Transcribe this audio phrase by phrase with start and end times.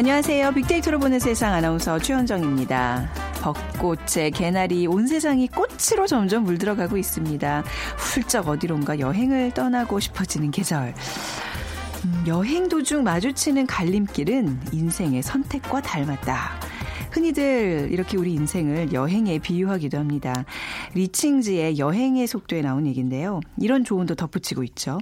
[0.00, 0.52] 안녕하세요.
[0.52, 3.06] 빅데이터로 보는 세상 아나운서 최현정입니다.
[3.42, 7.62] 벚꽃에 개나리 온 세상이 꽃으로 점점 물들어가고 있습니다.
[7.98, 10.94] 훌쩍 어디론가 여행을 떠나고 싶어지는 계절.
[12.06, 16.60] 음, 여행 도중 마주치는 갈림길은 인생의 선택과 닮았다.
[17.10, 20.46] 흔히들 이렇게 우리 인생을 여행에 비유하기도 합니다.
[20.94, 23.40] 리칭즈의 여행의 속도에 나온 얘기인데요.
[23.58, 24.98] 이런 조언도 덧붙이고 있죠.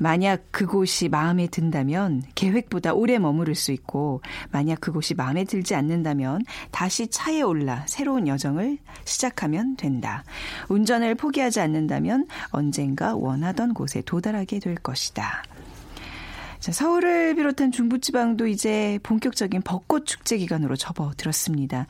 [0.00, 7.08] 만약 그곳이 마음에 든다면 계획보다 오래 머무를 수 있고 만약 그곳이 마음에 들지 않는다면 다시
[7.08, 10.24] 차에 올라 새로운 여정을 시작하면 된다.
[10.70, 15.42] 운전을 포기하지 않는다면 언젠가 원하던 곳에 도달하게 될 것이다.
[16.60, 21.86] 자, 서울을 비롯한 중부지방도 이제 본격적인 벚꽃 축제 기간으로 접어들었습니다.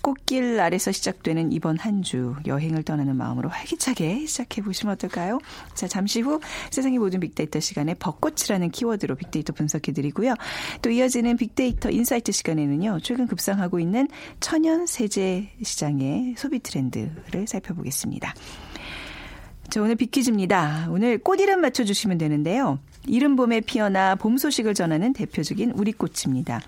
[0.00, 5.38] 꽃길 아래서 시작되는 이번 한 주 여행을 떠나는 마음으로 활기차게 시작해 보시면 어떨까요?
[5.74, 10.34] 자, 잠시 후 세상의 모든 빅데이터 시간에 벚꽃이라는 키워드로 빅데이터 분석해 드리고요.
[10.82, 13.00] 또 이어지는 빅데이터 insight 시간에는요.
[13.02, 14.08] 최근 급상승하고 있는
[14.40, 18.34] 천연 세제 시장의 소비 트렌드를 살펴보겠습니다.
[19.68, 20.86] 자, 오늘 빅퀴즈입니다.
[20.90, 22.78] 오늘 꽃 이름 맞춰주시면 되는데요.
[23.06, 26.60] 이른 봄에 피어나 봄 소식을 전하는 대표적인 우리꽃입니다.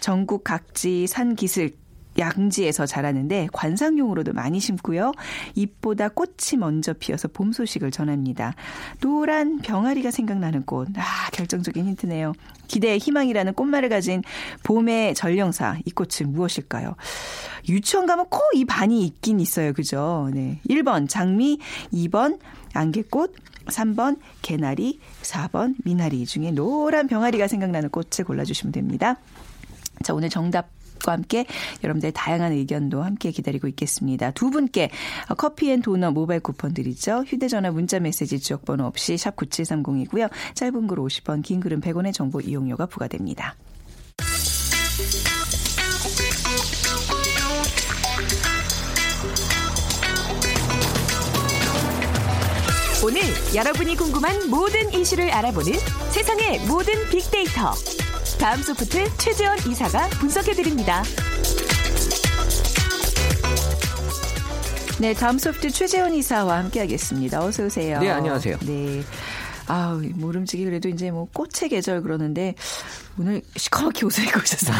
[0.00, 1.72] 전국 각지 산 기슭
[2.16, 5.10] 양지에서 자라는데 관상용으로도 많이 심고요.
[5.56, 8.54] 잎보다 꽃이 먼저 피어서 봄 소식을 전합니다.
[9.00, 10.88] 노란 병아리가 생각나는 꽃.
[10.96, 12.32] 아, 결정적인 힌트네요.
[12.68, 14.22] 기대의 희망이라는 꽃말을 가진
[14.62, 15.78] 봄의 전령사.
[15.84, 16.94] 이 꽃은 무엇일까요?
[17.68, 19.72] 유치원 가면 꼭 이 반이 있긴 있어요.
[19.72, 20.30] 그죠?
[20.32, 20.60] 네.
[20.68, 21.58] 1번 장미,
[21.92, 22.38] 2번
[22.72, 23.34] 안개꽃,
[23.66, 29.16] 3번 개나리, 4번 미나리 중에 노란 병아리가 생각나는 꽃을 골라주시면 됩니다.
[30.02, 30.68] 자, 오늘 정답
[31.04, 31.44] 과 함께
[31.82, 34.30] 여러분들의 다양한 의견도 함께 기다리고 있겠습니다.
[34.30, 34.90] 두 분께
[35.36, 37.24] 커피 and 도넛 모바일 쿠폰 드리죠.
[37.26, 40.30] 휴대전화 문자 메시지 지역번호 없이 샵 9730이고요.
[40.54, 43.54] 짧은 글 50원, 긴 글은 100원의 정보 이용료가 부과됩니다.
[53.04, 53.20] 오늘
[53.54, 55.74] 여러분이 궁금한 모든 이슈를 알아보는
[56.10, 57.74] 세상의 모든 빅데이터.
[58.40, 61.02] 다음 소프트 최재원 이사가 분석해드립니다.
[64.98, 67.44] 네, 다음 소프트 최재원 이사와 함께하겠습니다.
[67.44, 68.00] 어서 오세요.
[68.00, 68.56] 네, 안녕하세요.
[68.60, 69.02] 네.
[69.66, 72.54] 아, 모름지기 그래도 이제 뭐 꽃의 계절 그러는데
[73.18, 74.76] 오늘 시커멓게 옷을 입고 오셨어요.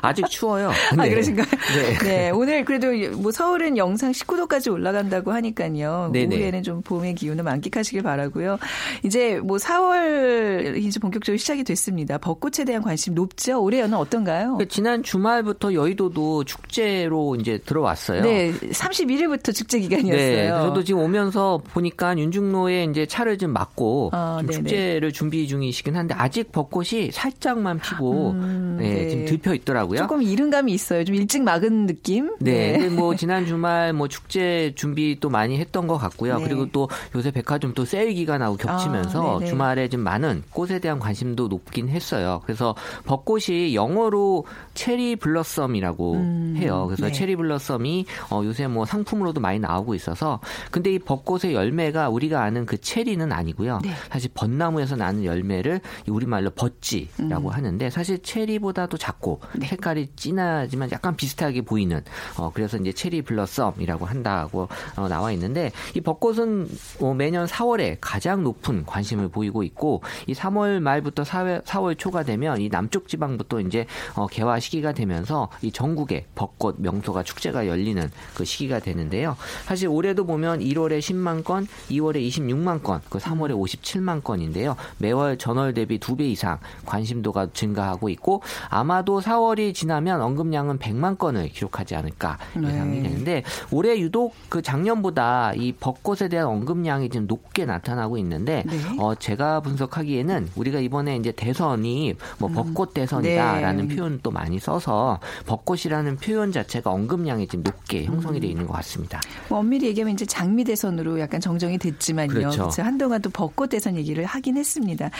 [0.00, 0.70] 아직 추워요.
[0.96, 1.02] 네.
[1.02, 1.46] 아, 그러신가요?
[1.74, 1.98] 네.
[1.98, 2.30] 네.
[2.30, 2.88] 오늘 그래도
[3.18, 6.10] 뭐 서울은 영상 19도까지 올라간다고 하니까요.
[6.12, 6.36] 네네.
[6.36, 8.58] 오후에는 좀 봄의 기운을 만끽하시길 바라고요.
[9.04, 12.16] 이제 뭐 4월 이제 본격적으로 시작이 됐습니다.
[12.18, 13.62] 벚꽃에 대한 관심 높죠?
[13.62, 14.56] 올해는 어떤가요?
[14.56, 18.22] 그 지난 주말부터 여의도도 축제로 이제 들어왔어요.
[18.22, 20.16] 네, 31일부터 축제 기간이었어요.
[20.16, 24.50] 네, 저도 지금 오면서 보니까 윤중로에 이제 차를 좀 막고 아, 좀.
[24.50, 29.08] 축제를 준비 중이시긴 한데 아직 벚꽃이 살짝 만 피고 음, 네, 네.
[29.08, 29.98] 지금 들펴 있더라고요.
[29.98, 31.04] 조금 이른 감이 있어요.
[31.04, 32.36] 좀 일찍 막은 느낌?
[32.40, 32.78] 네.
[32.78, 36.38] 근데 뭐 지난 주말 뭐 축제 준비 또 많이 했던 것 같고요.
[36.38, 36.44] 네.
[36.44, 39.44] 그리고 또 요새 백화점 또 세일 기간하고 겹치면서 아.
[39.44, 42.40] 주말에 좀 많은 꽃에 대한 관심도 높긴 했어요.
[42.44, 42.74] 그래서
[43.04, 44.44] 벚꽃이 영어로
[44.74, 46.86] 체리 블러썸이라고 음, 해요.
[46.86, 47.12] 그래서 네.
[47.12, 50.40] 체리 블러썸이 어 요새 뭐 상품으로도 많이 나오고 있어서
[50.70, 53.80] 근데 이 벚꽃의 열매가 우리가 아는 그 체리는 아니고요.
[53.82, 53.90] 네.
[54.10, 59.60] 사실 벚나무에서 나는 열매를 이 우리말로 벚지라고 하는데 사실 체리보다도 작고 음.
[59.60, 59.66] 네.
[59.66, 62.02] 색깔이 진하지만 약간 비슷하게 보이는
[62.36, 66.68] 어 그래서 이제 체리 블러썸이라고 한다고 어, 나와 있는데 이 벚꽃은
[67.00, 72.60] 어, 매년 4월에 가장 높은 관심을 보이고 있고 이 3월 말부터 4월, 4월 초가 되면
[72.60, 78.44] 이 남쪽 지방부터 이제 어, 개화 시기가 되면서 이 전국에 벚꽃 명소가 축제가 열리는 그
[78.44, 79.36] 시기가 되는데요.
[79.64, 84.76] 사실 올해도 보면 1월에 10만 건, 2월에 26만 건, 그 3월에 57만 건인데요.
[84.98, 91.18] 매월 전월 대비 두 배 이상 관심도 인도가 증가하고 있고 아마도 4월이 지나면 언급량은 100만
[91.18, 93.08] 건을 기록하지 않을까 예상이 네.
[93.08, 98.76] 되는데 올해 유독 그 작년보다 이 벚꽃에 대한 언급량이 좀 높게 나타나고 있는데 네.
[98.98, 103.88] 어 제가 분석하기에는 우리가 이번에 이제 대선이 뭐 벚꽃 대선이다라는 음.
[103.88, 103.96] 네.
[103.96, 109.20] 표현 또 많이 써서 벚꽃이라는 표현 자체가 언급량이 좀 높게 형성이 돼 있는 것 같습니다.
[109.48, 112.28] 뭐 엄밀히 얘기하면 이제 장미 대선으로 약간 정정이 됐지만요.
[112.28, 112.58] 그렇죠.
[112.62, 112.82] 그렇죠.
[112.82, 115.10] 한동안 또 벚꽃 대선 얘기를 하긴 했습니다.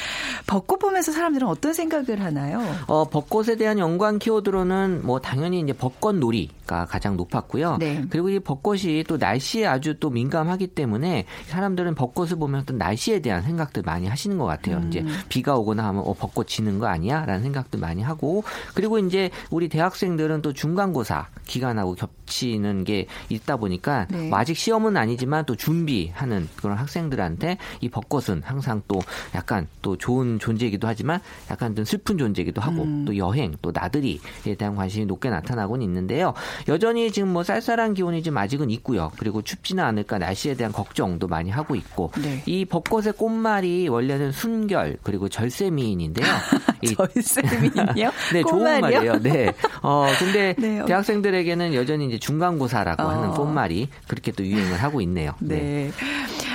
[0.47, 2.63] 벚꽃 보면서 사람들은 어떤 생각 을 하나요?
[2.87, 7.77] 어, 벚꽃에 대한 연관 키워드로는 뭐 당연히 이제 벚꽃 놀이가 가장 높았고요.
[7.79, 8.05] 네.
[8.11, 13.43] 그리고 이 벚꽃이 또 날씨에 아주 또 민감하기 때문에 사람들은 벚꽃을 보면 또 날씨에 대한
[13.43, 14.79] 생각들 많이 하시는 것 같아요.
[14.79, 14.89] 음.
[14.89, 17.25] 이제 비가 오거나 하면 어, 벚꽃 지는 거 아니야?
[17.27, 18.45] 라는 생각도 많이 하고
[18.75, 24.29] 그리고 이제 우리 대학생들은 또 중간고사 기간하고 겹 치는 게 있다 보니까 네.
[24.29, 29.01] 뭐 아직 시험은 아니지만 또 준비하는 그런 학생들한테 이 벚꽃은 항상 또
[29.35, 33.05] 약간 또 좋은 존재이기도 하지만 약간 좀 슬픈 존재이기도 하고 음.
[33.05, 36.33] 또 여행 또 나들이에 대한 관심이 높게 나타나고는 있는데요.
[36.69, 39.13] 여전히 지금 뭐 쌀쌀한 기온이 좀 아직은 있고요.
[39.19, 42.43] 그리고 춥지는 않을까 날씨에 대한 걱정도 많이 하고 있고 네.
[42.47, 46.27] 이 벚꽃의 꽃말이 원래는 순결 그리고 절세미인인데요.
[46.83, 48.11] 이 절세미인요?
[48.33, 48.81] 네, 좋은 꽃말이요?
[48.81, 49.19] 말이에요.
[49.23, 49.53] 네.
[49.83, 50.85] 어, 근데 네, 어.
[50.87, 53.35] 대학생들에게는 여전히 이제 중간고사라고 하는 어.
[53.35, 55.35] 꽃말이 그렇게 또 유행을 하고 있네요.
[55.41, 55.91] 네.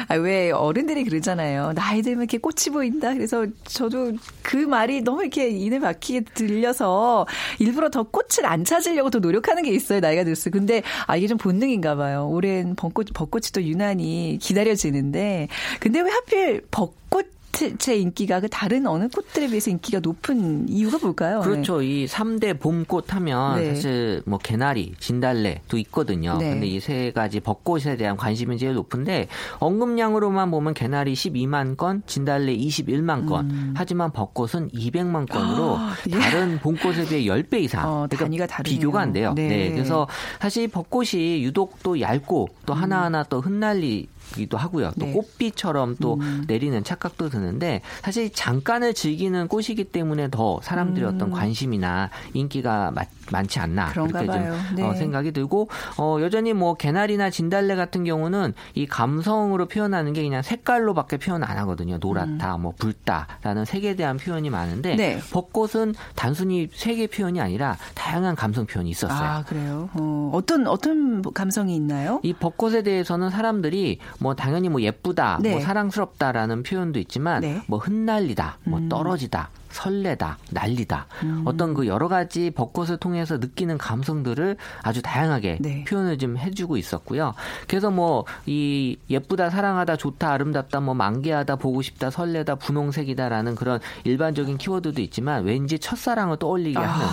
[0.07, 1.73] 아, 왜 어른들이 그러잖아요.
[1.73, 3.13] 나이 들면 이렇게 꽃이 보인다.
[3.13, 7.25] 그래서 저도 그 말이 너무 이렇게 이내 막히게 들려서
[7.59, 9.99] 일부러 더 꽃을 안 찾으려고 더 노력하는 게 있어요.
[9.99, 10.53] 나이가 들수록.
[10.53, 12.27] 근데 아, 이게 좀 본능인가 봐요.
[12.29, 15.47] 올해는 벚꽃, 벚꽃이 또 유난히 기다려지는데
[15.79, 17.33] 근데 왜 하필 벚꽃
[17.77, 21.39] 제 인기가 그 다른 어느 꽃들에 비해서 인기가 높은 이유가 뭘까요?
[21.41, 21.81] 그렇죠.
[21.81, 23.73] 이 3대 봄꽃 하면 네.
[23.75, 26.37] 사실 뭐 개나리, 진달래도 있거든요.
[26.37, 26.51] 네.
[26.51, 29.27] 근데 이 세 가지 벚꽃에 대한 관심이 제일 높은데
[29.59, 33.73] 언급량으로만 보면 개나리 12만 건, 진달래 21만 건.
[33.75, 35.79] 하지만 벚꽃은 200만 건으로 음.
[35.79, 36.11] 아, 예.
[36.11, 37.87] 다른 봄꽃에 비해 10배 이상.
[37.87, 38.75] 어, 그러니까 다르네요.
[38.77, 39.33] 비교가 안 돼요.
[39.35, 39.47] 네.
[39.47, 39.71] 네.
[39.71, 40.07] 그래서
[40.39, 44.91] 사실 벚꽃이 유독 또 얇고 또 하나하나 또 흩날리 기도 하고요.
[44.99, 45.11] 또 네.
[45.13, 52.91] 꽃비처럼 또 내리는 착각도 드는데 사실 잠깐을 즐기는 꽃이기 때문에 더 사람들의 어떤 관심이나 인기가
[52.91, 54.55] 마- 많지 않나 그런가 그렇게 봐요.
[54.67, 54.83] 좀 네.
[54.83, 60.41] 어, 생각이 들고 어, 여전히 뭐 개나리나 진달래 같은 경우는 이 감성으로 표현하는 게 그냥
[60.41, 61.97] 색깔로밖에 표현 안 하거든요.
[61.99, 64.97] 노랗다, 뭐 붉다라는 색에 대한 표현이 많은데 음.
[64.97, 65.19] 네.
[65.31, 69.17] 벚꽃은 단순히 색의 표현이 아니라 다양한 감성 표현이 있었어요.
[69.27, 69.89] 아, 그래요?
[69.93, 72.19] 어, 어떤, 어떤 감성이 있나요?
[72.23, 75.51] 이 벚꽃에 대해서는 사람들이 뭐 당연히 뭐 예쁘다, 네.
[75.51, 77.61] 뭐 사랑스럽다라는 표현도 있지만 네.
[77.67, 78.89] 뭐 흩날리다, 뭐 음.
[78.89, 81.07] 떨어지다, 설레다, 난리다.
[81.43, 85.83] 어떤 그 여러 가지 벚꽃을 통해서 느끼는 감성들을 아주 다양하게 네.
[85.83, 87.33] 표현을 좀 해주고 있었고요.
[87.67, 94.57] 그래서 뭐 이 예쁘다, 사랑하다, 좋다, 아름답다, 뭐 만개하다, 보고 싶다, 설레다, 분홍색이다라는 그런 일반적인
[94.57, 96.81] 키워드도 있지만 왠지 첫사랑을 떠올리게 아.
[96.81, 97.05] 하는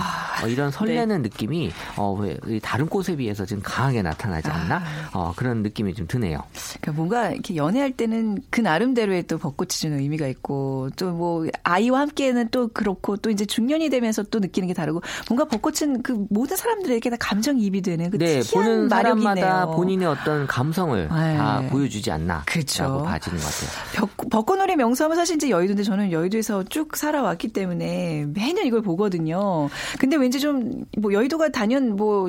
[0.44, 1.28] 어, 이런 설레는 네.
[1.28, 4.76] 느낌이 어, 왜, 이 다른 꽃에 비해서 좀 강하게 나타나지 않나?
[4.76, 5.10] 아.
[5.12, 6.42] 어, 그런 느낌이 좀 드네요.
[6.80, 12.00] 그러니까 뭔가 이렇게 연애할 때는 그 나름대로의 또 벚꽃이 주는 의미가 있고 또 뭐 아이와
[12.00, 16.56] 함께는 또 그렇고 또 이제 중년이 되면서 또 느끼는 게 다르고 뭔가 벚꽃은 그 모든
[16.56, 19.76] 사람들에게 다 감정이입이 되는 그 네, 보는 사람마다 마력이네요.
[19.76, 21.37] 본인의 어떤 감성을 네.
[21.37, 22.44] 다 보여주지 않나.
[22.78, 24.08] 라고 봐지는 것 같아요.
[24.16, 29.69] 벚- 벚꽃놀이 명소하면 사실 이제 여의도인데 저는 여의도에서 쭉 살아왔기 때문에 매년 이걸 보거든요.
[29.98, 32.28] 근데 왠지 좀 뭐 여의도가 단연 뭐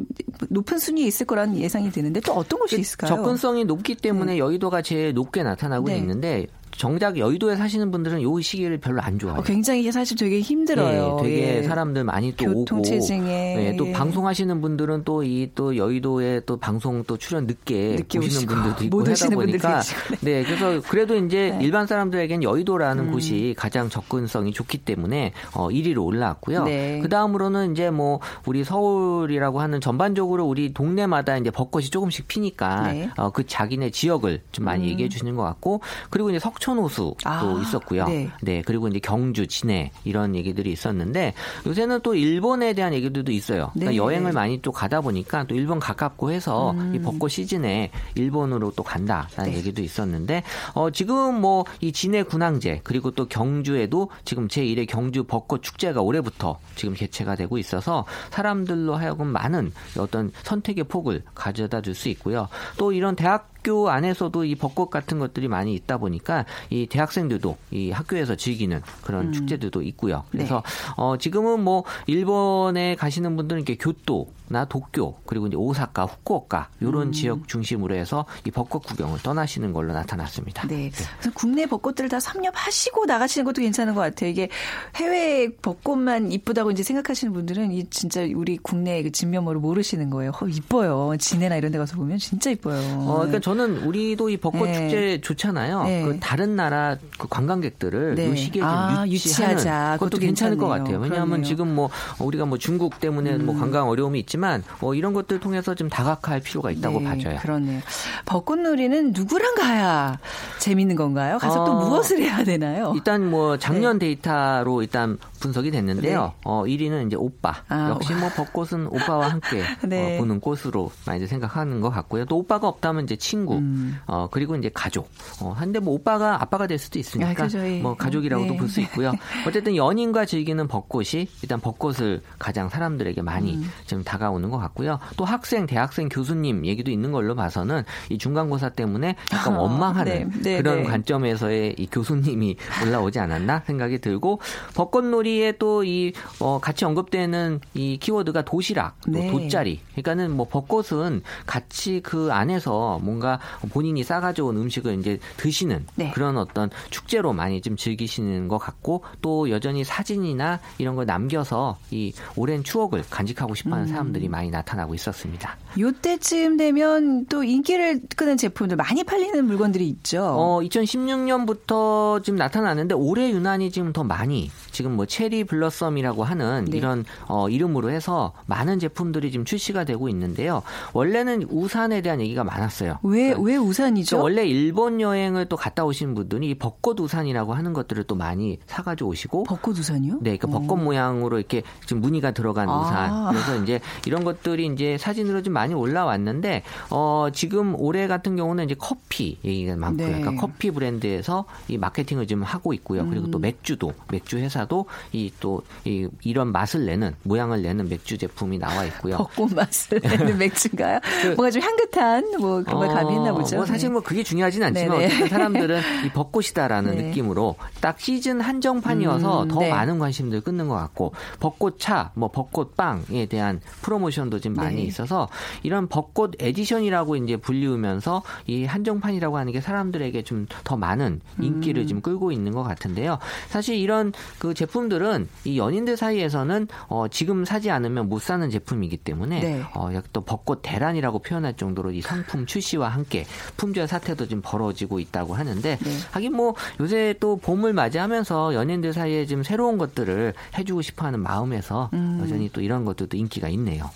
[0.50, 3.10] 높은 순위에 있을 거라는 예상이 드는데 또 어떤 곳이 있을까요?
[3.10, 5.98] 접근성이 높기 때문에 여의도가 제일 높게 나타나고 네.
[5.98, 6.48] 있는데
[6.78, 9.40] 정작 여의도에 사시는 분들은 이 시기를 별로 안 좋아해요.
[9.40, 11.18] 어, 굉장히 사실 되게 힘들어요.
[11.18, 11.64] 네, 되게 예.
[11.64, 13.92] 사람들 많이 또 오고 교통체증에 네, 또 예.
[13.92, 19.30] 방송하시는 분들은 또이또 여의도에 또 방송 또 출연 늦게, 늦게 오시는 분들도 있고 못 하다
[19.30, 19.82] 보니까
[20.22, 21.58] 네 그래서 그래도 이제 네.
[21.58, 21.62] 음.
[21.62, 26.64] 일반 사람들에겐 여의도라는 곳이 가장 접근성이 좋기 때문에 어 1위로 올라왔고요.
[26.64, 27.00] 네.
[27.02, 33.04] 그 다음으로는 이제 뭐 우리 서울이라고 하는 전반적으로 우리 동네마다 이제 벚꽃이 조금씩 피니까 네.
[33.06, 33.10] 음.
[33.18, 37.60] 어, 그 자기네 지역을 좀 많이 얘기해 주시는 것 같고 그리고 이제 석 촌호수도 아,
[37.62, 38.06] 있었고요.
[38.08, 38.30] 네.
[38.42, 41.34] 네, 그리고 이제 경주, 진해 이런 얘기들이 있었는데
[41.68, 43.72] 요새는 또 일본에 대한 얘기들도 있어요.
[43.74, 43.98] 그러니까 네.
[43.98, 49.52] 여행을 많이 또 가다 보니까 또 일본 가깝고 해서 이 벚꽃 시즌에 일본으로 또 간다라는
[49.52, 49.58] 네.
[49.58, 50.44] 얘기도 있었는데
[50.74, 56.60] 어 지금 뭐 이 진해 군항제 그리고 또 경주에도 지금 제1회 경주 벚꽃 축제가 올해부터
[56.76, 62.48] 지금 개최가 되고 있어서 사람들로 하여금 많은 어떤 선택의 폭을 가져다 줄 수 있고요.
[62.78, 67.92] 또 이런 대학 학교 안에서도 이 벚꽃 같은 것들이 많이 있다 보니까 이 대학생들도 이
[67.92, 69.32] 학교에서 즐기는 그런 음.
[69.32, 70.26] 축제들도 있고요.
[70.32, 70.94] 그래서 네.
[70.98, 77.08] 어 지금은 뭐 일본에 가시는 분들은 이렇게 교토 나 도쿄 그리고 이제 오사카, 후쿠오카 이런
[77.08, 77.12] 음.
[77.12, 80.68] 지역 중심으로 해서 이 벚꽃 구경을 떠나시는 걸로 나타났습니다.
[80.68, 80.92] 네.
[80.92, 84.30] 그래서 국내 벚꽃들을 다 섭렵하시고 나가시는 것도 괜찮은 것 같아요.
[84.30, 84.50] 이게
[84.96, 90.32] 해외 벚꽃만 이쁘다고 이제 생각하시는 분들은 이 진짜 우리 국내 그 진면모를 모르시는 거예요.
[90.40, 91.16] 어, 이뻐요.
[91.18, 92.78] 진해나 이런 데 가서 보면 진짜 이뻐요.
[93.00, 94.74] 어, 그러니까 저는 우리도 이 벚꽃 네.
[94.74, 95.84] 축제 좋잖아요.
[95.84, 96.04] 네.
[96.04, 98.30] 그 다른 나라 그 관광객들을 네.
[98.30, 99.94] 이 시기에 좀 아, 유치하는 유치하자.
[100.00, 100.68] 그것도 그것도 괜찮을 것.
[100.68, 100.98] 같아요.
[100.98, 101.36] 왜냐하면 그러네요.
[101.36, 101.44] 음.
[101.44, 105.88] 지금 뭐 우리가 뭐 중국 때문에 뭐 관광 어려움이 있지만 뭐 이런 것들 통해서 좀
[105.90, 107.38] 다각화할 필요가 있다고 네, 봐져요.
[107.42, 107.82] 그렇네요.
[108.26, 110.18] 벚꽃놀이는 누구랑 가야
[110.60, 111.38] 재밌는 건가요?
[111.38, 112.94] 가서 또 어, 무엇을 해야 되나요?
[112.96, 116.24] 일단 뭐 작년 데이터로 일단 분석이 됐는데요.
[116.24, 116.32] 네.
[116.46, 117.54] 어 1위는 이제 오빠.
[117.68, 120.16] 아, 역시 뭐 벚꽃은 오빠와 함께 네.
[120.16, 122.24] 어, 보는 꽃으로 많이 생각하는 것 같고요.
[122.26, 123.58] 또 오빠가 없다면 이제 친구.
[123.58, 123.98] 음.
[124.08, 125.10] 어 그리고 이제 가족.
[125.42, 127.48] 어 한데 뭐 오빠가 아빠가 될 수도 있으니까 아.
[127.56, 127.82] 예.
[127.82, 128.58] 뭐 가족이라고도 네.
[128.58, 129.12] 볼수 있고요.
[129.46, 133.70] 어쨌든 연인과 즐기는 벚꽃이 일단 벚꽃을 가장 사람들에게 많이 음.
[133.86, 135.00] 좀 다가오는 것 같고요.
[135.18, 140.42] 또 학생, 대학생, 교수님 얘기도 있는 걸로 봐서는 이 중간고사 때문에 약간 아, 원망하는 네,
[140.42, 140.84] 네, 그런 네.
[140.84, 144.40] 관점에서의 이 교수님이 올라오지 않았나 생각이 들고
[144.74, 149.32] 벚꽃놀이 에 또이 어, 같이 언급되는 이 키워드가 도시락, 또 네.
[149.32, 149.80] 돗자리.
[149.92, 153.40] 그러니까는 뭐 벚꽃은 같이 그 안에서 뭔가
[153.72, 156.12] 본인이 싸가져온 음식을 이제 드시는 네.
[156.12, 162.14] 그런 어떤 축제로 많이 좀 즐기시는 것 같고 또 여전히 사진이나 이런 걸 남겨서 이
[162.36, 163.90] 오랜 추억을 간직하고 싶어하는 음.
[163.90, 165.58] 사람들이 많이 나타나고 있었습니다.
[165.80, 170.24] 요때쯤 되면 또 인기를 끄는 제품들 많이 팔리는 물건들이 있죠.
[170.24, 176.78] 어, 2016년부터 지금 나타나는데 올해 유난히 지금 더 많이 지금 뭐 체리 블러썸이라고 하는 네.
[176.78, 180.64] 이런 어, 이름으로 해서 많은 제품들이 지금 출시가 되고 있는데요.
[180.92, 183.00] 원래는 우산에 대한 얘기가 많았어요.
[183.04, 184.18] 왜, 왜 우산이죠?
[184.18, 188.60] 그 원래 일본 여행을 또 갔다 오신 분들이 이 벚꽃 우산이라고 하는 것들을 또 많이
[188.66, 190.18] 사가지고 오시고 벚꽃 우산이요?
[190.22, 192.82] 네, 그 벚꽃 모양으로 이렇게 지금 무늬가 들어간 아.
[192.82, 193.30] 우산.
[193.30, 198.76] 그래서 이제 이런 것들이 이제 사진으로 좀 많이 올라왔는데 어 지금 올해 같은 경우는 이제
[198.78, 200.08] 커피 얘기가 많고요.
[200.08, 200.20] 네.
[200.20, 203.08] 그러니까 커피 브랜드에서 이 마케팅을 좀 하고 있고요.
[203.08, 203.32] 그리고 음.
[203.32, 208.58] 또 맥주도 맥주 회사 도 이 또 이 이런 맛을 내는 모양을 내는 맥주 제품이
[208.60, 209.18] 나와 있고요.
[209.18, 211.00] 벚꽃 맛을 내는 맥주인가요?
[211.36, 213.56] 뭔가 좀 향긋한 뭐 그런 걸 가미했나 보죠.
[213.58, 213.94] 그뭐 사실 네.
[213.94, 215.06] 뭐 그게 중요하진 않지만 네네.
[215.06, 217.04] 어쨌든 사람들은 이 벚꽃이다라는 네.
[217.04, 219.70] 느낌으로 딱 시즌 한정판이어서 음, 더 네.
[219.70, 224.82] 많은 관심들 끄는 것 같고 벚꽃차, 뭐 벚꽃빵에 대한 프로모션도 좀 많이 네.
[224.84, 225.28] 있어서
[225.64, 231.88] 이런 벚꽃 edition이라고 이제 불리우면서 이 한정판이라고 하는 게 사람들에게 좀 더 많은 인기를 음.
[231.88, 233.18] 좀 끌고 있는 것 같은데요.
[233.50, 239.40] 사실 이런 그 제품들은 이 연인들 사이에서는 어 지금 사지 않으면 못 사는 제품이기 때문에
[239.40, 239.64] 네.
[239.76, 243.26] 어, 약간 또 벚꽃 대란이라고 표현할 정도로 이 상품 출시와 함께
[243.58, 245.92] 품절 사태도 좀 벌어지고 있다고 하는데 네.
[246.12, 252.20] 하긴 뭐 요새 또 봄을 맞이하면서 연인들 사이에 좀 새로운 것들을 해주고 싶어하는 마음에서 음.
[252.22, 253.90] 여전히 또 이런 것들도 인기가 있네요.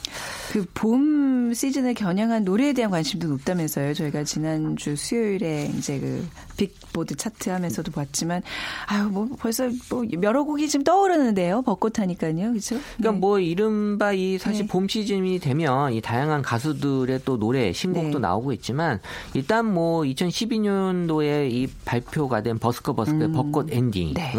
[0.51, 1.16] 그 봄
[1.53, 3.93] 시즌을 겨냥한 노래에 대한 관심도 높다면서요.
[3.93, 6.27] 저희가 지난주 수요일에 이제 그
[6.57, 8.41] 빅보드 차트 하면서도 봤지만
[8.87, 11.61] 아유 뭐 벌써 뭐 여러 곡이 지금 떠오르는데요.
[11.61, 12.49] 벚꽃 하니까요.
[12.49, 12.77] 그렇죠?
[12.97, 14.67] 그러니까 뭐 이른바 이 사실 네.
[14.67, 18.19] 봄 시즌이 되면 이 다양한 가수들의 또 노래 신곡도 네.
[18.19, 18.99] 나오고 있지만
[19.33, 23.31] 일단 뭐 2012년도에 이 발표가 된 버스커 버스커의 음.
[23.33, 24.33] 벚꽃 엔딩은 네.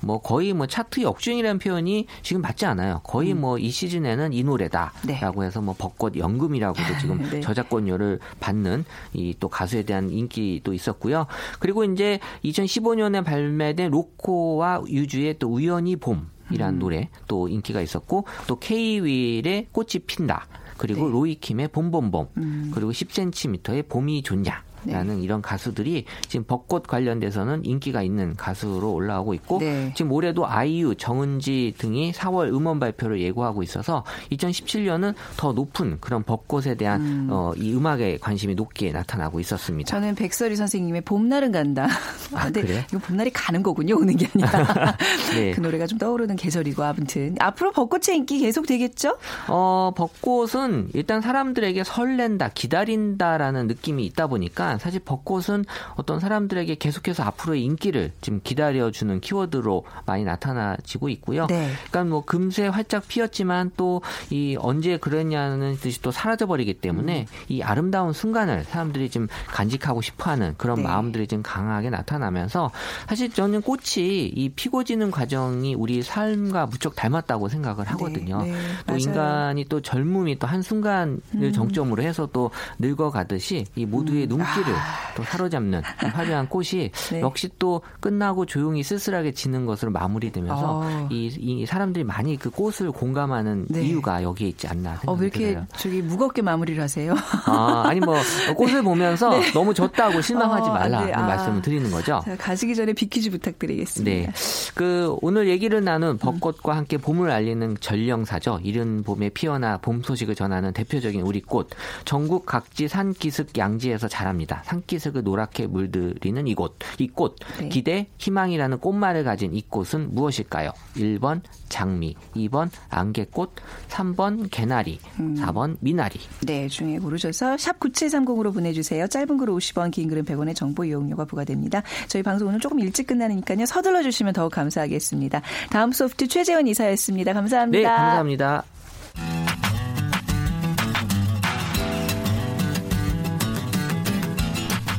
[0.00, 3.00] 뭐 거의 뭐 차트 역주행이라는 표현이 지금 맞지 않아요.
[3.02, 3.40] 거의 음.
[3.40, 7.40] 뭐이 시즌에는 이 노래다라고 해서 뭐 벚꽃 연 금이라고도 지금 네.
[7.40, 8.84] 저작권료를 받는
[9.14, 11.26] 이 또 가수에 대한 인기도 있었고요.
[11.58, 16.30] 그리고 이제 2015년에 발매된 로코와 유주의 또 우연히 봄.
[16.50, 16.78] 이란 음.
[16.78, 21.12] 노래 또 인기가 있었고 또 케이윌의 꽃이 핀다 그리고 네.
[21.12, 22.70] 로이킴의 봄봄봄 음.
[22.72, 24.62] 그리고 10cm의 봄이 좋냐
[24.92, 29.92] 라는 이런 가수들이 지금 벚꽃 관련돼서는 인기가 있는 가수로 올라오고 있고 네.
[29.94, 36.74] 지금 올해도 아이유, 정은지 등이 4월 음원 발표를 예고하고 있어서 2017년은 더 높은 그런 벚꽃에
[36.74, 37.28] 대한 음.
[37.30, 39.88] 어, 이 음악에 관심이 높게 나타나고 있었습니다.
[39.88, 41.88] 저는 백설이 선생님의 봄날은 간다.
[42.34, 42.82] 아, 그래요?
[42.90, 43.96] 이거 봄날이 가는 거군요.
[43.96, 44.96] 오는 게 아니라.
[45.32, 45.52] 네.
[45.52, 49.16] 그 노래가 좀 떠오르는 계절이고 아무튼 앞으로 벚꽃의 인기 계속 되겠죠?
[49.48, 55.64] 어, 벚꽃은 일단 사람들에게 설렌다, 기다린다라는 느낌이 있다 보니까 사실 벚꽃은
[55.96, 61.46] 어떤 사람들에게 계속해서 앞으로의 인기를 지금 기다려주는 키워드로 많이 나타나지고 있고요.
[61.46, 61.70] 네.
[61.90, 67.26] 그러니까 뭐 금세 활짝 피었지만 또 이 언제 그랬냐는 듯이 또 사라져버리기 때문에 음.
[67.48, 70.82] 이 아름다운 순간을 사람들이 좀 간직하고 싶어하는 그런 네.
[70.82, 72.70] 마음들이 좀 강하게 나타나면서
[73.08, 78.42] 사실 저는 꽃이 이 피고 지는 과정이 우리 삶과 무척 닮았다고 생각을 하거든요.
[78.42, 78.52] 네,
[78.86, 78.98] 또 맞아요.
[78.98, 81.52] 인간이 또 젊음이 또 한 순간을 음.
[81.52, 84.78] 정점으로 해서 또 늙어가듯이 이 모두의 눈길을 시대를
[85.14, 87.20] 또 사로잡는 화려한 꽃이 네.
[87.20, 91.08] 역시 또 끝나고 조용히 쓸쓸하게 지는 것으로 마무리되면서 어.
[91.10, 93.86] 이, 이 사람들이 많이 그 꽃을 공감하는 네.
[93.86, 95.66] 이유가 여기에 있지 않나 생각이 어, 왜 이렇게 들어요.
[95.76, 97.14] 저기 무겁게 마무리를 하세요?
[97.46, 98.16] 아, 아니 뭐
[98.56, 101.12] 꽃을 보면서 너무 졌다고 실망하지 어, 말라는 네.
[101.12, 101.22] 아.
[101.22, 102.20] 말씀을 드리는 거죠.
[102.24, 104.10] 자, 가시기 전에 비키즈 부탁드리겠습니다.
[104.10, 104.32] 네.
[104.74, 108.60] 그 오늘 얘기를 나눈 벚꽃과 함께 봄을 알리는 전령사죠.
[108.62, 111.70] 이른 봄에 피어나 봄 소식을 전하는 대표적인 우리 꽃.
[112.04, 114.45] 전국 각지 산 기슭 양지에서 자랍니다.
[114.64, 116.76] 산기슭을 노랗게 물들이는 이곳.
[116.98, 117.36] 이 꽃.
[117.58, 117.68] 네.
[117.68, 120.72] 기대, 희망이라는 꽃말을 가진 이 꽃은 무엇일까요?
[120.96, 123.54] 1번 장미, 2번 안개꽃,
[123.88, 125.34] 3번 개나리, 음.
[125.36, 126.18] 4번 미나리.
[126.46, 129.06] 네, 중에 고르셔서 샵 9730으로 보내주세요.
[129.06, 131.82] 짧은 글은 50원, 긴 글은 100원의 정보 이용료가 부과됩니다.
[132.08, 133.66] 저희 방송 오늘 조금 일찍 끝나니까요.
[133.66, 135.42] 서둘러 주시면 더욱 감사하겠습니다.
[135.70, 137.32] 다음 소프트 최재원 이사였습니다.
[137.32, 137.78] 감사합니다.
[137.78, 138.64] 네, 감사합니다.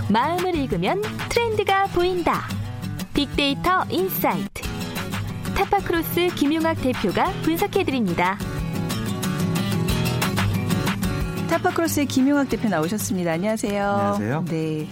[0.09, 2.43] 마음을 읽으면 트렌드가 보인다.
[3.13, 4.61] 빅데이터 insight.
[5.55, 8.37] 타파크로스 김용학 대표가 분석해드립니다.
[11.49, 13.31] 타파크로스의 김용학 대표 나오셨습니다.
[13.33, 13.83] 안녕하세요.
[13.85, 14.45] 안녕하세요.
[14.45, 14.87] 네.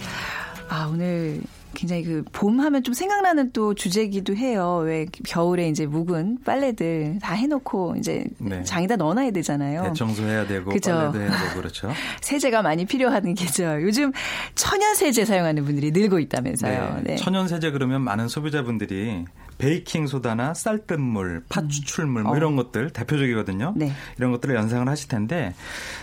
[0.68, 1.40] 아, 오늘
[1.76, 4.82] 굉장히 그 봄 하면 좀 생각나는 또 주제기도 해요.
[4.84, 8.62] 왜 겨울에 이제 묵은 빨래들 다 해놓고 이제 네.
[8.64, 9.82] 장에다 넣어놔야 되잖아요.
[9.84, 10.92] 대청소해야 되고 그죠.
[10.92, 11.92] 빨래도 해야 되고 그렇죠.
[12.22, 13.82] 세제가 많이 필요한 계절.
[13.82, 14.12] 요즘
[14.54, 17.00] 천연 세제 사용하는 분들이 늘고 있다면서요.
[17.04, 17.16] 네.
[17.16, 19.24] 천연 세제 그러면 많은 소비자분들이
[19.58, 22.36] 베이킹 소다나 쌀뜨물, 팥 추출물 뭐 어.
[22.36, 23.74] 이런 것들 대표적이거든요.
[23.76, 23.92] 네.
[24.18, 25.54] 이런 것들을 연상을 하실 텐데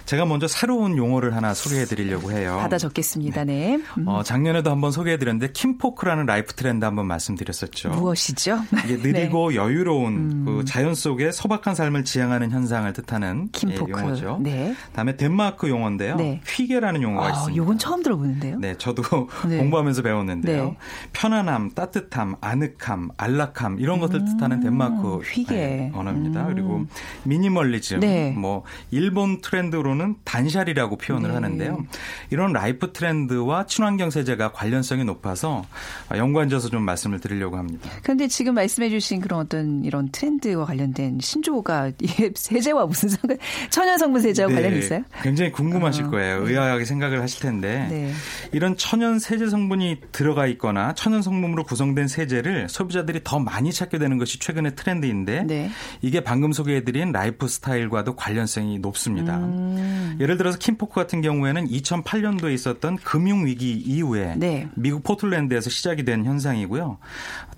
[0.05, 2.57] 제가 먼저 새로운 용어를 하나 소개해 드리려고 해요.
[2.59, 3.43] 받아 적겠습니다.
[3.45, 3.79] 네.
[3.97, 7.89] 음, 어, 작년에도 한번 소개해 드렸는데 kinfolk라는 life 트렌드 한번 말씀드렸었죠.
[7.89, 8.59] 무엇이죠?
[8.85, 9.55] 이게 느리고 네.
[9.57, 13.91] 여유로운 그 자연 속에 소박한 삶을 지향하는 현상을 뜻하는 kinfolk.
[13.95, 14.39] 예, 용어죠.
[14.41, 14.75] 네.
[14.93, 16.15] 다음에 덴마크 용어인데요.
[16.15, 16.41] 네.
[16.47, 17.55] hygge라는 용어가 아, 있습니다.
[17.55, 18.59] 요건 처음 들어보는데요.
[18.59, 19.03] 네, 저도
[19.47, 19.57] 네.
[19.57, 20.65] 공부하면서 배웠는데요.
[20.65, 20.77] 네.
[21.13, 23.09] 편안함, 따뜻함, 아늑함,
[23.43, 25.53] 안락함 이런 것들 뜻하는 덴마크 음, hygge.
[25.53, 26.47] 네, 언어입니다.
[26.47, 26.53] 음.
[26.53, 26.85] 그리고
[27.23, 28.31] 미니멀리즘, 네.
[28.31, 31.35] 뭐 일본 트렌드로는 断捨離라고 표현을 네.
[31.35, 31.85] 하는데요.
[32.29, 35.63] 이런 life 트렌드와 친환경 세제가 관련성이 높아서
[36.11, 37.89] 연관져서 좀 말씀을 드리려고 합니다.
[38.01, 41.91] 그런데 지금 말씀해주신 그런 어떤 이런 트렌드와 관련된 신조어가
[42.35, 43.37] 세제와 무슨 상관?
[43.69, 45.01] 천연 성분 세제와 네, 관련 있어요?
[45.21, 46.47] 굉장히 궁금하실 아, 거예요.
[46.47, 48.13] 의아하게 생각을 하실 텐데 네.
[48.51, 54.17] 이런 천연 세제 성분이 들어가 있거나 천연 성분으로 구성된 세제를 소비자들이 더 많이 찾게 되는
[54.17, 55.69] 것이 최근의 트렌드인데 네.
[56.01, 59.37] 이게 방금 소개해드린 라이프 스타일과도 관련성이 높습니다.
[59.37, 60.17] 음.
[60.19, 64.67] 예를 들어서 kinfolk 같은 경우에는 2008년도에 있었던 금융 위기 이후에 네.
[64.75, 66.97] 미국 포틀랜드에서 시작이 된 현상이고요.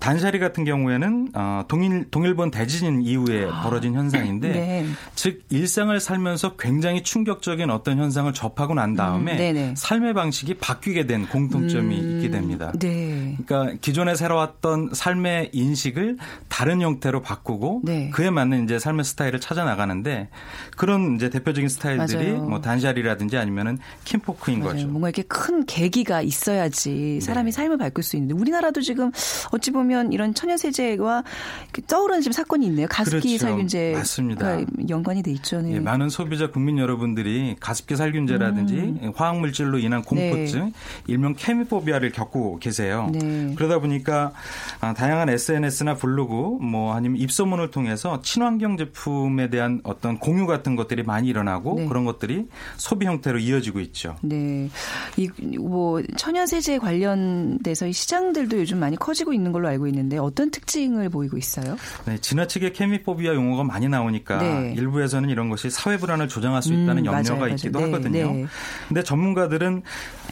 [0.00, 4.86] 断捨離 같은 경우에는 어, 동일 동일본 대지진 이후에 벌어진 현상인데 네.
[5.14, 9.74] 즉 일상을 살면서 굉장히 충격적인 어떤 현상을 접하고 난 다음에 음.
[9.76, 12.72] 삶의 방식이 바뀌게 된 공통점이 음, 있게 됩니다.
[12.78, 13.36] 네.
[13.46, 16.16] 그러니까 기존에 살아왔던 삶의 인 식을
[16.48, 18.10] 다른 형태로 바꾸고 네.
[18.10, 20.28] 그에 맞는 이제 삶의 스타일을 찾아 나가는데
[20.76, 22.44] 그런 이제 대표적인 스타일들이 맞아요.
[22.44, 24.72] 뭐 단샬이라든지 아니면은 킴포크인 맞아요.
[24.72, 24.86] 거죠.
[24.88, 27.54] 뭔가 이렇게 큰 계기가 있어야지 사람이 네.
[27.54, 29.10] 삶을 바꿀 수 있는데 우리나라도 지금
[29.52, 31.24] 어찌 보면 이런 천연 세제와
[31.64, 32.86] 이렇게 떠오르는 지금 사건이 있네요.
[32.88, 33.46] 가습기 그렇죠.
[33.46, 34.60] 살균제가 맞습니다.
[34.88, 35.60] 연관이 돼 있죠.
[35.60, 35.74] 네.
[35.74, 40.66] 예, 많은 소비자 국민 여러분들이 가습기 살균제라든지 화학 물질로 인한 공포증, 음.
[40.66, 40.72] 네.
[41.06, 43.10] 일명 케미포비아를 겪고 계세요.
[43.12, 43.54] 네.
[43.56, 44.32] 그러다 보니까
[44.80, 50.76] 아, 다양한 SNS 나 블로그, 뭐 아니면 입소문을 통해서 친환경 제품에 대한 어떤 공유 같은
[50.76, 51.86] 것들이 많이 일어나고 네.
[51.86, 54.16] 그런 것들이 소비 형태로 이어지고 있죠.
[54.22, 54.68] 네.
[55.16, 60.50] 이, 뭐, 천연 세제 관련돼서 이 시장들도 요즘 많이 커지고 있는 걸로 알고 있는데 어떤
[60.50, 61.76] 특징을 보이고 있어요?
[62.04, 64.74] 네, 지나치게 케미포비아 용어가 많이 나오니까 네.
[64.76, 67.54] 일부에서는 이런 것이 사회 불안을 조장할 수 있다는 음, 염려가 맞아요, 맞아요.
[67.54, 68.32] 있기도 네, 하거든요.
[68.32, 68.46] 네.
[68.88, 69.82] 근데 전문가들은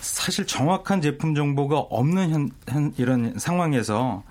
[0.01, 4.23] 사실 정확한 제품 정보가 없는 현, 현- 이런 상황에서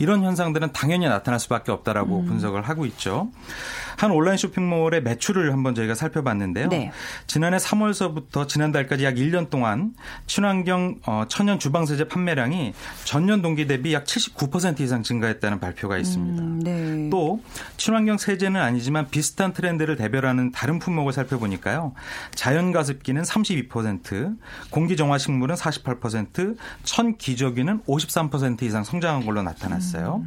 [0.00, 2.26] 이런 현상들은 당연히 나타날 수밖에 없다라고 음.
[2.26, 3.28] 분석을 하고 있죠.
[4.00, 6.68] 한 온라인 쇼핑몰의 매출을 한번 저희가 살펴봤는데요.
[6.68, 6.90] 네.
[7.26, 9.92] 지난해 3월서부터 지난달까지 약 1년 동안
[10.26, 12.72] 친환경 어, 천연 주방 세제 판매량이
[13.04, 16.42] 전년 동기 대비 약 79% 이상 증가했다는 발표가 있습니다.
[16.42, 17.10] 음, 네.
[17.10, 17.42] 또
[17.76, 21.92] 친환경 세제는 아니지만 비슷한 트렌드를 대별하는 다른 품목을 살펴보니까요.
[22.34, 24.38] 자연 가습기는 32%,
[24.70, 30.24] 공기 정화 식물은 48%, 천 기저귀는 53% 이상 성장한 걸로 나타났어요.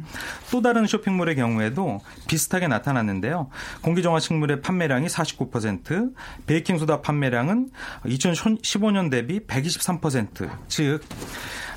[0.52, 3.48] 또 다른 쇼핑몰의 경우에도 비슷하게 나타났는데요.
[3.80, 6.12] 공기 정화 식물의 판매량이 49%,
[6.46, 7.70] 베이킹 소다 판매량은
[8.06, 11.00] 2015년 대비 123%, 즉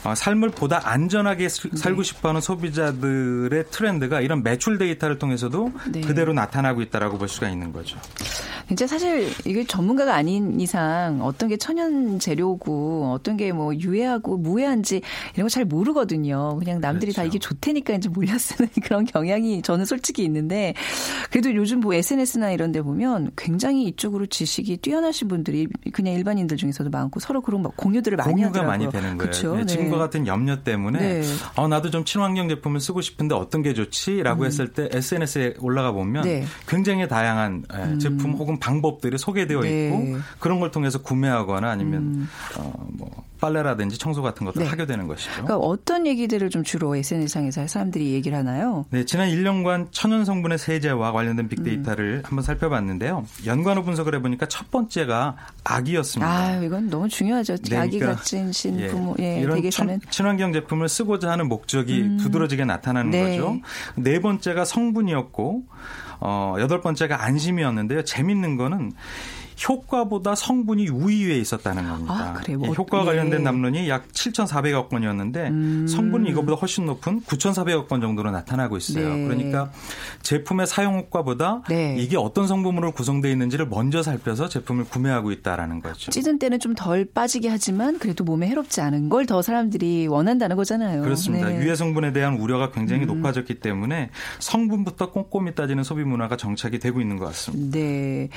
[0.03, 6.01] 어, 삶을 보다 안전하게 살고 싶어하는 소비자들의 트렌드가 이런 매출 데이터를 통해서도 네.
[6.01, 7.97] 그대로 나타나고 있다라고 볼 수가 있는 거죠.
[8.67, 15.01] 진짜 사실 이게 전문가가 아닌 이상 어떤 게 천연 재료고 어떤 게 뭐 유해하고 무해한지
[15.33, 16.57] 이런 거 잘 모르거든요.
[16.59, 17.29] 그냥 남들이 다 그렇죠.
[17.37, 20.73] 이게 좋다니까 이제 몰려 쓰는 그런 경향이 저는 솔직히 있는데
[21.31, 26.89] 그래도 요즘 뭐 SNS나 이런 데 보면 굉장히 이쪽으로 지식이 뛰어나신 분들이 그냥 일반인들 중에서도
[26.89, 28.69] 많고 서로 그런 막 공유들을 많이 공유가 하더라고요.
[28.69, 29.31] 많이 되는 거예요.
[29.31, 29.53] 그쵸?
[29.55, 29.65] 네, 네.
[29.65, 31.21] 지금과 같은 염려 때문에 네.
[31.55, 36.23] 어, 나도 좀 친환경 제품을 쓰고 싶은데 어떤 게 좋지라고 했을 때 SNS에 올라가 보면
[36.23, 36.27] 음.
[36.29, 36.43] 네.
[36.67, 39.91] 굉장히 다양한 예, 제품 혹은 방법들이 소개되어 네.
[39.91, 40.07] 음.
[40.07, 44.69] 있고 그런 걸 통해서 구매하거나 아니면 어, 뭐 빨래라든지 청소 같은 것들을 네.
[44.69, 45.31] 하게 되는 것이죠.
[45.31, 48.85] 그러니까 어떤 얘기들을 좀 주로 SNS상에서 사람들이 얘기를 하나요?
[48.89, 53.25] 네, 지난 1년간 천연 성분의 세제와 관련된 빅데이터를 한번 살펴봤는데요.
[53.45, 56.27] 연관어 분석을 해보니까 첫 번째가 악이었습니다.
[56.27, 57.57] 아, 이건 너무 중요하죠.
[57.57, 59.57] 네, 아기 그러니까, 같은 신 예, 부모, 예, 이런.
[59.69, 63.37] 천, 친환경 제품을 쓰고자 하는 목적이 두드러지게 나타나는 네.
[63.37, 63.59] 거죠.
[63.95, 65.63] 네 번째가 성분이었고,
[66.19, 68.03] 어, 여덟 번째가 안심이었는데요.
[68.03, 68.91] 재밌는 거는
[69.67, 72.13] 효과보다 성분이 우위에 있었다는 겁니다.
[72.13, 72.59] 아, 그래요?
[72.61, 73.07] 예, 뭐, 효과와 예.
[73.07, 75.87] 관련된 담론이 약 7,400억 건이었는데 음.
[75.87, 79.13] 성분은 이거보다 훨씬 높은 9,400억 건 정도로 나타나고 있어요.
[79.13, 79.23] 네.
[79.25, 79.71] 그러니까
[80.23, 81.95] 제품의 사용 효과보다 네.
[81.99, 86.11] 이게 어떤 성분으로 구성되어 있는지를 먼저 살펴서 제품을 구매하고 있다라는 거죠.
[86.11, 91.01] 찌든 때는 좀 덜 빠지게 하지만 그래도 몸에 해롭지 않은 걸 더 사람들이 원한다는 거잖아요.
[91.01, 91.49] 그렇습니다.
[91.49, 91.57] 네.
[91.57, 91.61] 음.
[91.63, 97.17] 유해 성분에 대한 우려가 굉장히 높아졌기 때문에 성분부터 꼼꼼히 따지는 소비 문화가 정착이 되고 있는
[97.17, 97.77] 것 같습니다.
[97.77, 98.29] 네.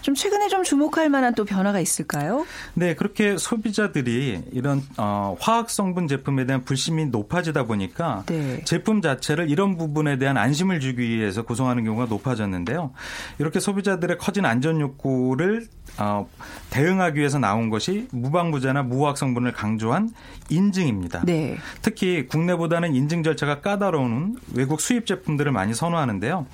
[0.00, 2.44] 좀 최근에 좀 주목할 만한 또 변화가 있을까요?
[2.74, 8.62] 네, 그렇게 소비자들이 이런 어, 화학 성분 제품에 대한 불심이 높아지다 보니까 네.
[8.64, 12.92] 제품 자체를 이런 부분에 대한 안심을 주기 위해서 구성하는 경우가 높아졌는데요.
[13.38, 16.28] 이렇게 소비자들의 커진 안전 욕구를 어,
[16.70, 20.10] 대응하기 위해서 나온 것이 무방부제나 무화학 성분을 강조한
[20.48, 21.22] 인증입니다.
[21.24, 21.56] 네.
[21.82, 26.46] 특히 국내보다는 인증 절차가 까다로운 외국 수입 제품들을 많이 선호하는데요.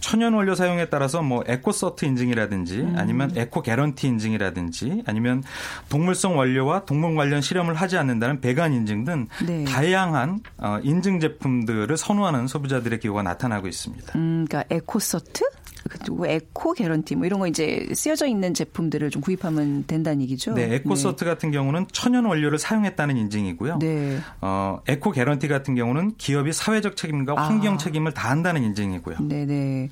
[0.00, 2.94] 천연 원료 사용에 따라서 뭐 에코서트 인증이라든지 음.
[2.96, 5.42] 아니면 에코 개런티 인증이라든지 아니면
[5.88, 9.64] 동물성 원료와 동물 관련 실험을 하지 않는다는 비건 인증 등 네.
[9.64, 14.12] 다양한 어, 인증 제품들을 선호하는 소비자들의 기호가 나타나고 있습니다.
[14.16, 15.44] 음, 그러니까 에코서트?
[15.88, 20.54] 그리고 에코 개런티 뭐 이런 거 이제 쓰여져 있는 제품들을 좀 구입하면 된다는 얘기죠.
[20.54, 23.78] 네, 에코서트 같은 경우는 천연 원료를 사용했다는 인증이고요.
[23.78, 24.18] 네.
[24.40, 27.42] 어, 에코 개런티 같은 경우는 기업이 사회적 책임과 아.
[27.48, 29.18] 환경 책임을 다한다는 인증이고요.
[29.20, 29.88] 네 네.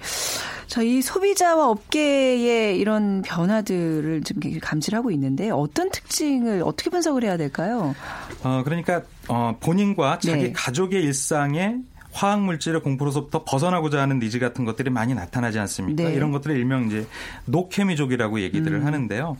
[0.66, 7.36] 자, 이 소비자와 업계의 이런 변화들을 좀 감지를 하고 있는데 어떤 특징을 어떻게 분석을 해야
[7.36, 7.94] 될까요?
[8.42, 10.52] 어, 그러니까 어, 본인과 자기 네.
[10.52, 11.76] 가족의 일상에
[12.14, 16.04] 화학 물질의 공포로서부터 벗어나고자 하는 니즈 같은 것들이 많이 나타나지 않습니까?
[16.04, 16.10] 네.
[16.10, 16.14] 음.
[16.14, 17.06] 이런 것들을 일명 이제
[17.46, 19.36] 노케미족이라고 얘기들을 하는데요.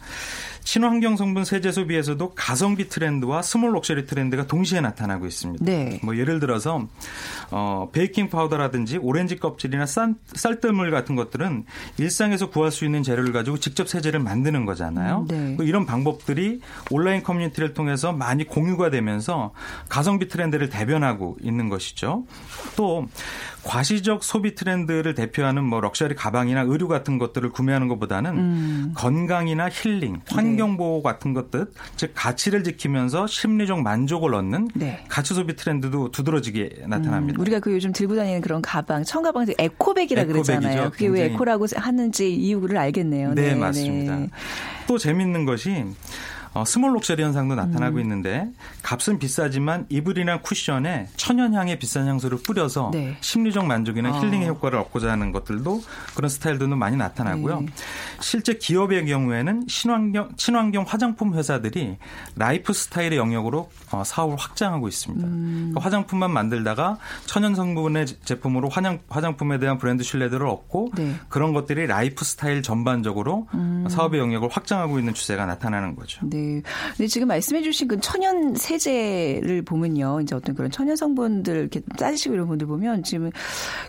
[0.65, 5.65] 친환경 성분 세제 소비에서도 가성비 트렌드와 small luxury 트렌드가 동시에 나타나고 있습니다.
[5.65, 6.01] 네.
[6.03, 6.89] 뭐 예를 들어서
[7.51, 11.65] 어, 베이킹 파우더라든지 오렌지 껍질이나 쌀, 쌀뜨물 같은 것들은
[11.99, 15.27] 일상에서 구할 수 있는 재료를 가지고 직접 세제를 만드는 거잖아요.
[15.31, 15.57] 음, 네.
[15.57, 19.53] 그 이런 방법들이 온라인 커뮤니티를 통해서 많이 공유가 되면서
[19.89, 22.25] 가성비 트렌드를 대변하고 있는 것이죠.
[22.77, 23.07] 또
[23.65, 28.93] 과시적 소비 트렌드를 대표하는 뭐 럭셔리 가방이나 의류 같은 것들을 구매하는 것보다는 음.
[28.95, 35.05] 건강이나 힐링, 환경 보호 같은 것들, 즉 가치를 지키면서 심리적 만족을 얻는 네.
[35.09, 37.39] 가치 소비 트렌드도 두드러지게 나타납니다.
[37.39, 40.53] 음, 우리가 그 요즘 들고 다니는 그런 가방, 천가방 에코백이라 에코백이죠.
[40.53, 40.91] 그러잖아요.
[40.91, 41.25] 그게 왜.
[41.25, 43.35] eco라고 하는지 이유를 알겠네요.
[43.35, 44.27] 네, 맞습니다.
[44.87, 45.85] 또 재밌는 것이
[46.55, 48.01] 어, small luxury 현상도 나타나고 음.
[48.01, 48.49] 있는데
[48.83, 53.17] 값은 비싸지만 이불이나 쿠션에 천연향의 비싼 향수를 뿌려서 네.
[53.21, 54.21] 심리적 만족이나 아.
[54.21, 55.83] 힐링의 효과를 얻고자 하는 것들도
[56.15, 57.61] 그런 스타일들도 많이 나타나고요.
[57.61, 57.67] 네.
[58.21, 61.97] 실제 기업의 경우에는 친환경, 친환경 화장품 회사들이
[62.37, 65.27] 라이프 스타일의 영역으로 어, 사업을 확장하고 있습니다.
[65.27, 65.71] 음.
[65.73, 71.03] 그러니까 화장품만 만들다가 천연 성분의 제품으로 화장, 화장품에 대한 브랜드 신뢰도를 얻고 네.
[71.03, 71.19] 음.
[71.29, 73.49] 그런 것들이 라이프 스타일 전반적으로
[73.89, 76.21] 사업의 영역을 확장하고 있는 추세가 나타나는 거죠.
[76.29, 76.44] 네.
[76.97, 82.49] 근데 지금 말씀해주신 그 천연 세제를 보면요, 이제 어떤 그런 천연 성분들 이렇게 따지시고 이런
[82.49, 83.31] 분들 보면 지금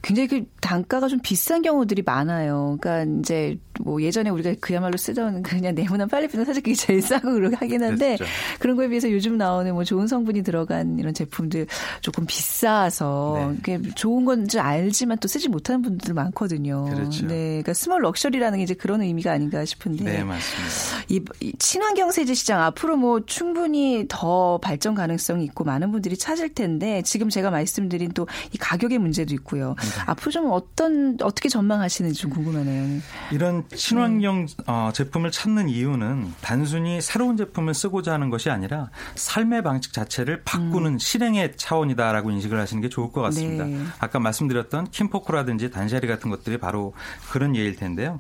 [0.02, 2.78] 굉장히 그 단가가 좀 비싼 경우들이 많아요.
[2.80, 7.56] 그러니까 이제 뭐 예전에 우리가 그야말로 쓰던 그냥 네모난 빨랫비누 사실 그게 제일 싸고 그러게
[7.56, 8.32] 하긴 한데 그렇죠.
[8.60, 11.68] 그런 거에 비해서 요즘 나오는 뭐 좋은 성분이 들어간 이런 제품들
[12.02, 13.56] 조금 비싸서 네.
[13.58, 16.86] 그게 좋은 건지 알지만 또 쓰지 못하는 분들 많거든요.
[16.86, 17.28] 그렇죠.
[17.28, 20.04] 네, 그러니까 small luxury라는 게 이제 그런 의미가 아닌가 싶은데.
[20.04, 21.06] 네, 맞습니다.
[21.10, 26.54] 이, 이 친환경 세제 시장 앞으로 뭐 충분히 더 발전 가능성이 있고 많은 분들이 찾을
[26.54, 29.76] 텐데 지금 제가 말씀드린 또 이 가격의 문제도 있고요.
[30.06, 33.02] 앞으로 좀 어떤 어떻게 전망하시는지 좀 궁금하네요.
[33.32, 34.56] 이런 친환경 네.
[34.68, 41.00] 어, 제품을 찾는 이유는 단순히 새로운 제품을 쓰고자 하는 것이 아니라 삶의 방식 자체를 바꾸는
[41.00, 43.66] 실행의 차원이다라고 인식을 하시는 게 좋을 것 같습니다.
[43.66, 43.72] 음.
[43.72, 43.92] 네.
[44.00, 46.94] 아까 말씀드렸던 킴포코라든지 단샤리 같은 것들이 바로
[47.30, 48.20] 그런 예일 텐데요.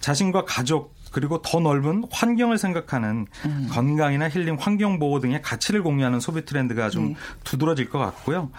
[0.00, 3.68] 자신과 가족 그리고 더 넓은 환경을 생각하는 음.
[3.72, 7.16] 건강이나 힐링, 환경 보호 등의 가치를 공유하는 소비 트렌드가 좀 네.
[7.42, 8.50] 두드러질 것 같고요.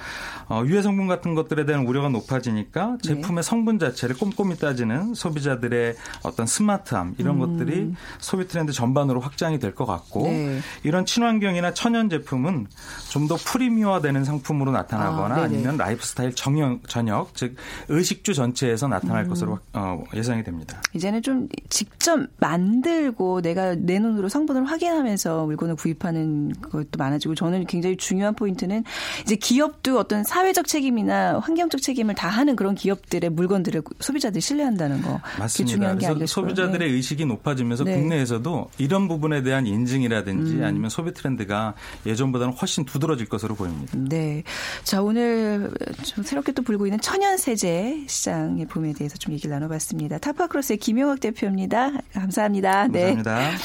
[0.49, 3.09] 어, 유해 성분 같은 것들에 대한 우려가 높아지니까 네.
[3.09, 5.93] 제품의 성분 자체를 꼼꼼히 따지는 소비자들의
[6.23, 10.31] 어떤 스마트함 이런 것들이 소비 트렌드 전반으로 확장이 될 것 같고 음.
[10.31, 10.59] 네.
[10.81, 12.65] 이런 친환경이나 천연 제품은
[13.09, 15.47] 좀 더 프리미어되는 상품으로 나타나거나 아.
[15.47, 17.57] 니면 라이프스타일 정역, 전역 즉
[17.89, 19.27] 의식주 전체에서 나타날 음.
[19.27, 20.81] 것으로 어, 예상이 됩니다.
[20.93, 27.97] 이제는 좀 직접 만들고 내가 내 눈으로 성분을 확인하면서 물건을 구입하는 것도 많아지고 저는 굉장히
[27.97, 28.83] 중요한 포인트는
[29.23, 35.19] 이제 기업도 어떤 사회적 책임이나 환경적 책임을 다하는 그런 기업들의 물건들을 소비자들이 신뢰한다는 거.
[35.37, 35.73] 맞습니다.
[35.73, 36.25] 중요한 게 싶어요.
[36.25, 36.95] 소비자들의 네.
[36.95, 37.95] 의식이 높아지면서 네.
[37.99, 40.63] 국내에서도 이런 부분에 대한 인증이라든지 음.
[40.63, 41.73] 아니면 소비 트렌드가
[42.05, 43.97] 예전보다는 훨씬 두드러질 것으로 보입니다.
[43.97, 44.43] 네.
[44.83, 45.71] 자, 오늘
[46.03, 50.17] 좀 새롭게 또 불고 있는 천연 세제 시장의 붐에 대해서 좀 얘기를 나눠봤습니다.
[50.19, 51.91] 타파크로스의 김용학 대표입니다.
[52.27, 52.87] 감사합니다.
[52.87, 53.13] 네.
[53.15, 53.57] 감사합니다.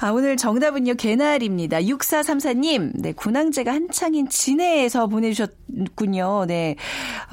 [0.00, 1.80] 아, 오늘 정답은요, 개나리입니다.
[1.80, 6.44] 6434님, 네, 군항제가 한창인 진해에서 보내주셨군요.
[6.46, 6.76] 네,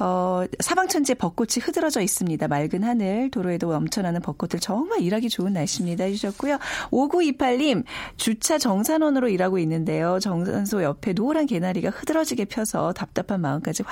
[0.00, 2.48] 어, 사방천지에 벚꽃이 흐드러져 있습니다.
[2.48, 6.04] 맑은 하늘, 도로에도 넘쳐나는 벚꽃들 정말 일하기 좋은 날씨입니다.
[6.04, 6.58] 해주셨고요.
[6.90, 7.84] 5928님,
[8.16, 10.18] 주차 정산원으로 일하고 있는데요.
[10.18, 13.84] 정산소 옆에 노란 개나리가 흐드러지게 펴서 답답한 마음까지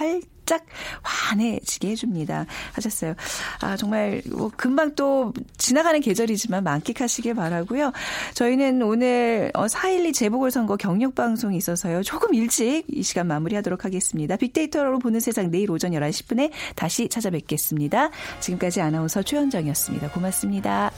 [0.44, 0.64] 활짝
[1.02, 2.46] 환해지게 해줍니다.
[2.72, 3.14] 하셨어요.
[3.60, 7.92] 아, 정말, 뭐, 금방 또 지나가는 계절이지만 만끽하시길 바라고요
[8.34, 12.02] 저희는 오늘 4.12 재보궐선거 경력방송이 있어서요.
[12.02, 14.36] 조금 일찍 이 시간 마무리하도록 하겠습니다.
[14.36, 18.10] 빅데이터로 보는 세상 내일 오전 11시 10분에 다시 찾아뵙겠습니다.
[18.40, 20.10] 지금까지 아나운서 최현정이었습니다.
[20.10, 20.92] 고맙습니다.